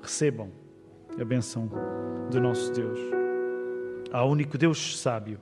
[0.00, 0.50] Recebam
[1.20, 1.70] a benção
[2.30, 2.98] do nosso Deus.
[4.12, 5.40] Ao único Deus sábio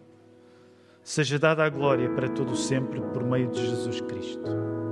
[1.03, 4.86] seja dada a glória para todo sempre por meio de Jesus Cristo.